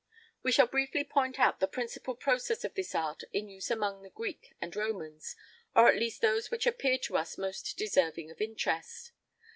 [0.01, 3.69] [I 28] We shall briefly point out the principal processes of this art in use
[3.69, 5.35] among the Greeks and Romans,
[5.75, 9.11] or at least those which appear to us most deserving of interest.